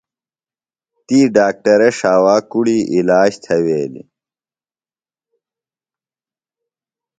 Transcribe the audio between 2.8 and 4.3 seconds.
علاج تھویلیۡ۔